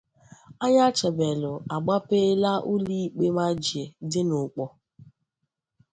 Anyachebelu 0.63 1.53
Agbapeela 1.75 2.51
Ụlọikpe 2.71 3.25
Majie 3.35 3.83
Dị 4.09 4.21
n'Ụkpọr 4.27 4.69